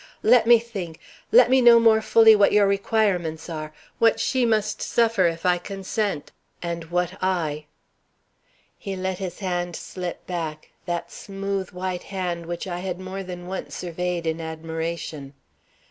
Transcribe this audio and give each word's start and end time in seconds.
"Let 0.23 0.47
me 0.47 0.57
think; 0.57 0.99
let 1.31 1.47
me 1.51 1.61
know 1.61 1.79
more 1.79 2.01
fully 2.01 2.35
what 2.35 2.51
your 2.51 2.65
requirements 2.65 3.47
are 3.51 3.71
what 3.99 4.19
she 4.19 4.47
must 4.47 4.81
suffer 4.81 5.27
if 5.27 5.45
I 5.45 5.59
consent 5.59 6.31
and 6.59 6.85
what 6.85 7.19
I." 7.21 7.65
He 8.79 8.95
let 8.95 9.19
his 9.19 9.41
hand 9.41 9.75
slip 9.75 10.25
back, 10.25 10.71
that 10.87 11.11
smooth 11.11 11.69
white 11.69 12.05
hand 12.05 12.47
which 12.47 12.65
I 12.65 12.79
had 12.79 12.99
more 12.99 13.21
than 13.21 13.45
once 13.45 13.75
surveyed 13.75 14.25
in 14.25 14.41
admiration. 14.41 15.35